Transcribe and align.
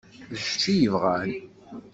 D 0.33 0.35
kečč 0.43 0.63
i 0.73 0.75
yebɣan. 0.75 1.29